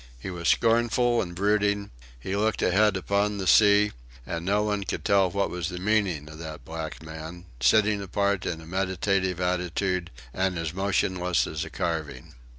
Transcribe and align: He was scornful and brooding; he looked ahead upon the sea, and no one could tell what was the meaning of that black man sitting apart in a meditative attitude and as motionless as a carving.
He 0.17 0.31
was 0.31 0.47
scornful 0.47 1.21
and 1.21 1.35
brooding; 1.35 1.91
he 2.19 2.35
looked 2.35 2.63
ahead 2.63 2.97
upon 2.97 3.37
the 3.37 3.45
sea, 3.45 3.91
and 4.25 4.43
no 4.43 4.63
one 4.63 4.83
could 4.83 5.05
tell 5.05 5.29
what 5.29 5.51
was 5.51 5.69
the 5.69 5.77
meaning 5.77 6.27
of 6.27 6.39
that 6.39 6.65
black 6.65 7.03
man 7.03 7.45
sitting 7.59 8.01
apart 8.01 8.47
in 8.47 8.59
a 8.61 8.65
meditative 8.65 9.39
attitude 9.39 10.09
and 10.33 10.57
as 10.57 10.73
motionless 10.73 11.45
as 11.45 11.63
a 11.63 11.69
carving. 11.69 12.33